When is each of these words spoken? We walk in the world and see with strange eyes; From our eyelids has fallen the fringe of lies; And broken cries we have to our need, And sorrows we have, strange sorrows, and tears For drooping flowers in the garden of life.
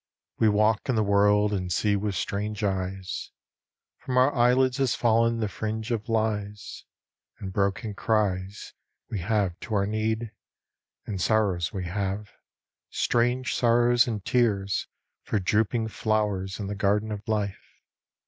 We 0.39 0.49
walk 0.49 0.89
in 0.89 0.95
the 0.95 1.03
world 1.03 1.53
and 1.53 1.71
see 1.71 1.95
with 1.95 2.15
strange 2.15 2.63
eyes; 2.63 3.29
From 3.99 4.17
our 4.17 4.33
eyelids 4.33 4.77
has 4.77 4.95
fallen 4.95 5.37
the 5.41 5.47
fringe 5.47 5.91
of 5.91 6.09
lies; 6.09 6.85
And 7.37 7.53
broken 7.53 7.93
cries 7.93 8.73
we 9.11 9.19
have 9.19 9.59
to 9.59 9.75
our 9.75 9.85
need, 9.85 10.31
And 11.05 11.21
sorrows 11.21 11.71
we 11.71 11.85
have, 11.85 12.31
strange 12.89 13.53
sorrows, 13.53 14.07
and 14.07 14.25
tears 14.25 14.87
For 15.21 15.37
drooping 15.37 15.89
flowers 15.89 16.59
in 16.59 16.65
the 16.65 16.73
garden 16.73 17.11
of 17.11 17.27
life. 17.27 17.79